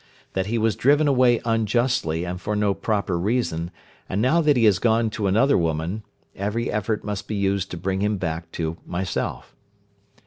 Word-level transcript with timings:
That 0.33 0.47
he 0.47 0.57
was 0.57 0.75
driven 0.75 1.07
away 1.07 1.41
unjustly 1.45 2.23
and 2.25 2.41
for 2.41 2.55
no 2.55 2.73
proper 2.73 3.19
reason, 3.19 3.69
and 4.09 4.19
now 4.19 4.41
that 4.41 4.57
he 4.57 4.63
has 4.65 4.79
gone 4.79 5.11
to 5.11 5.27
another 5.27 5.55
woman, 5.59 6.01
every 6.35 6.71
effort 6.71 7.03
must 7.03 7.27
be 7.27 7.35
used 7.35 7.69
to 7.69 7.77
bring 7.77 7.99
him 8.01 8.17
back 8.17 8.51
to 8.53 8.77
myself. 8.87 9.55